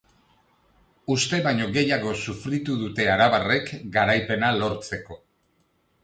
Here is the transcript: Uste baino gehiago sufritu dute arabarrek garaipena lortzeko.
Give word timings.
Uste 1.15 1.39
baino 1.47 1.67
gehiago 1.75 2.13
sufritu 2.21 2.77
dute 2.79 3.05
arabarrek 3.15 3.69
garaipena 3.97 4.49
lortzeko. 4.63 5.19